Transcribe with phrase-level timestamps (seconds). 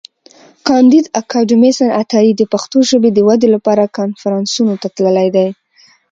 [0.67, 5.47] کانديد اکاډميسن عطایي د پښتو ژبي د ودي لپاره کنفرانسونو ته تللی دی.